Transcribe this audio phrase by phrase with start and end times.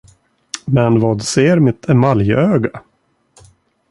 [0.65, 2.81] Men vad ser mitt emaljöga?